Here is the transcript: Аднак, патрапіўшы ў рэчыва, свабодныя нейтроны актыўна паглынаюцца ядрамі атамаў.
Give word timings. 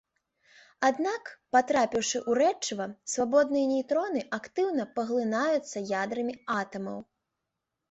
Аднак, 0.87 1.23
патрапіўшы 1.55 2.17
ў 2.19 2.31
рэчыва, 2.41 2.87
свабодныя 3.13 3.69
нейтроны 3.73 4.25
актыўна 4.41 4.89
паглынаюцца 4.99 5.87
ядрамі 6.03 6.33
атамаў. 6.59 6.99